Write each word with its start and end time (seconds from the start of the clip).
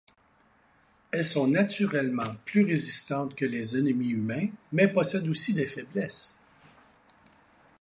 Elles 1.11 1.23
sont 1.25 1.47
naturellement 1.47 2.35
plus 2.45 2.65
résistantes 2.65 3.35
que 3.35 3.45
les 3.45 3.77
ennemis 3.77 4.09
humains 4.09 4.47
mais 4.71 4.87
possèdent 4.87 5.27
aussi 5.29 5.53
des 5.53 5.67
faiblesses. 5.67 6.35